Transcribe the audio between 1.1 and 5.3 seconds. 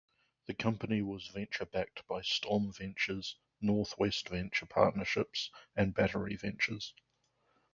venture backed by Storm Ventures, Norwest Venture Partners